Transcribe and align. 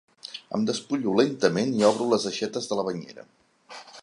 Em 0.57 0.63
despullo 0.69 1.13
lentament 1.19 1.75
i 1.83 1.87
obro 1.91 2.09
les 2.15 2.27
aixetes 2.33 2.71
de 2.73 2.81
la 2.81 2.89
banyera. 2.93 3.31